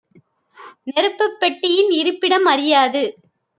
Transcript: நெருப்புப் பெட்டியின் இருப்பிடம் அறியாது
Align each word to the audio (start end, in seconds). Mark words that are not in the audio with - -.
நெருப்புப் 0.87 1.37
பெட்டியின் 1.39 1.91
இருப்பிடம் 1.91 2.45
அறியாது 2.45 3.03